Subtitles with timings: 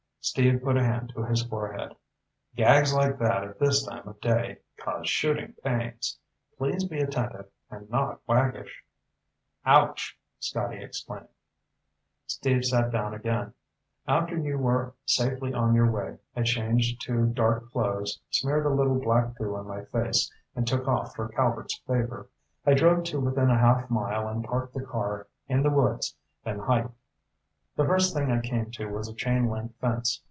[0.23, 1.95] Steve put a hand to his forehead.
[2.55, 6.19] "Gags like that at this time of day cause shooting pains.
[6.59, 8.83] Please be attentive, and not waggish."
[9.65, 11.27] "Ouch!" Scotty exclaimed.
[12.27, 13.55] Steve sat down again.
[14.07, 18.99] "After you were safely on your way I changed to dark clothes, smeared a little
[19.01, 22.29] black goo on my face, and took off for Calvert's Favor.
[22.63, 26.15] I drove to within a half mile and parked the car in the woods,
[26.45, 26.93] then hiked.
[27.77, 30.19] The first thing I came to was a chain link fence.